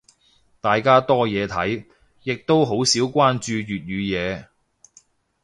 [0.59, 1.85] 大家多嘢睇，
[2.23, 4.45] 亦都好少關注粵語嘢。